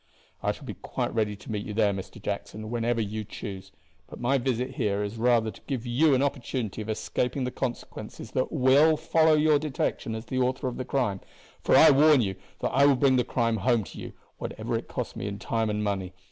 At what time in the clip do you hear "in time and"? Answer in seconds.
15.27-15.83